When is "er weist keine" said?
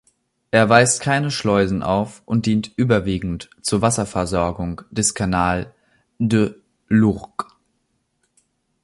0.49-1.29